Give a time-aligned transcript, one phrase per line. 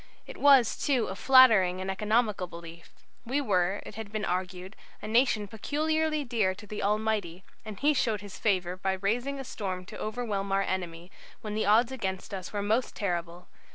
[0.25, 2.89] It was, too, a flattering and economical belief.
[3.23, 7.93] We were, it has been argued, a nation peculiarly dear to the Almighty, and He
[7.93, 11.11] showed His favour by raising a storm to overwhelm our enemy,
[11.41, 13.47] when the odds against us were most terrible.